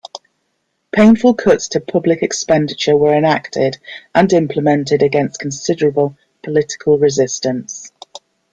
Painful 0.91 1.35
cuts 1.35 1.67
to 1.67 1.79
public 1.79 2.23
expenditure 2.23 2.97
were 2.97 3.13
enacted 3.13 3.77
and 4.15 4.33
implemented 4.33 5.03
against 5.03 5.39
considerable 5.39 6.17
political 6.41 6.97
resistance. 6.97 7.91